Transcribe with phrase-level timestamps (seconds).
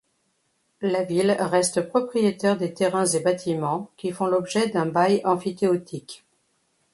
[0.81, 6.25] La ville reste propriétaire des terrains et bâtiments qui font l'objet d'un bail emphytéotique.